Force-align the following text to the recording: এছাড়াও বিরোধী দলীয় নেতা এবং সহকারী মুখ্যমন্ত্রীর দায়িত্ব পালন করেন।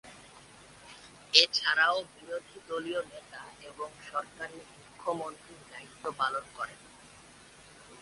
এছাড়াও 1.33 1.97
বিরোধী 2.13 2.57
দলীয় 2.67 3.01
নেতা 3.05 3.41
এবং 3.61 3.89
সহকারী 4.09 4.59
মুখ্যমন্ত্রীর 4.71 5.61
দায়িত্ব 5.71 6.03
পালন 6.19 6.45
করেন। 6.57 6.79